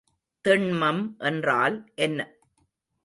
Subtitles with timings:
[0.45, 2.19] திண்மம் என்றால் என்ன?